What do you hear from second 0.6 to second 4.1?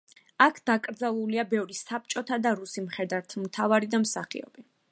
დაკრძალულია ბევრი საბჭოთა და რუსი მხედართმთავარი და